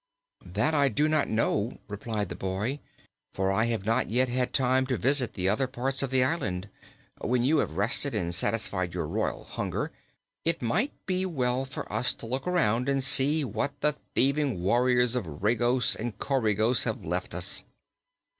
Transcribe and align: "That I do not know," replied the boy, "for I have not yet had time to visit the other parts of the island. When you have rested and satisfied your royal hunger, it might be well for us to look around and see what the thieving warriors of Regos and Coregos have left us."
"That 0.43 0.73
I 0.73 0.89
do 0.89 1.07
not 1.07 1.27
know," 1.27 1.77
replied 1.87 2.29
the 2.29 2.35
boy, 2.35 2.79
"for 3.35 3.51
I 3.51 3.65
have 3.65 3.85
not 3.85 4.09
yet 4.09 4.29
had 4.29 4.51
time 4.51 4.87
to 4.87 4.97
visit 4.97 5.35
the 5.35 5.47
other 5.47 5.67
parts 5.67 6.01
of 6.01 6.09
the 6.09 6.23
island. 6.23 6.69
When 7.19 7.43
you 7.43 7.59
have 7.59 7.77
rested 7.77 8.15
and 8.15 8.33
satisfied 8.33 8.95
your 8.95 9.05
royal 9.05 9.43
hunger, 9.43 9.91
it 10.43 10.59
might 10.59 10.91
be 11.05 11.23
well 11.27 11.65
for 11.65 11.85
us 11.93 12.15
to 12.15 12.25
look 12.25 12.47
around 12.47 12.89
and 12.89 13.03
see 13.03 13.43
what 13.43 13.79
the 13.81 13.95
thieving 14.15 14.63
warriors 14.63 15.15
of 15.15 15.43
Regos 15.43 15.95
and 15.95 16.17
Coregos 16.17 16.83
have 16.85 17.05
left 17.05 17.35
us." 17.35 17.63